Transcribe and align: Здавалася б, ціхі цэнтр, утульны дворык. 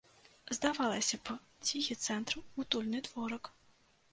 Здавалася 0.57 1.19
б, 1.27 1.35
ціхі 1.67 1.99
цэнтр, 2.07 2.41
утульны 2.65 3.03
дворык. 3.11 3.43